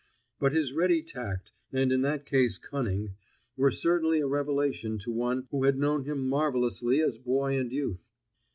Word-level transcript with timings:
But 0.39 0.53
his 0.53 0.73
ready 0.73 1.03
tact, 1.03 1.51
and 1.71 1.91
in 1.91 2.01
that 2.01 2.25
case 2.25 2.57
cunning, 2.57 3.13
were 3.55 3.69
certainly 3.69 4.19
a 4.19 4.25
revelation 4.25 4.97
to 4.97 5.11
one 5.11 5.47
who 5.51 5.65
had 5.65 5.77
known 5.77 6.05
him 6.05 6.27
marvelously 6.27 6.99
as 7.03 7.19
boy 7.19 7.55
and 7.55 7.71
youth. 7.71 8.07